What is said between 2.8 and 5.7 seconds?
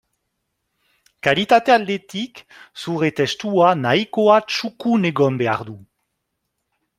zure testua nahikoa txukun egon behar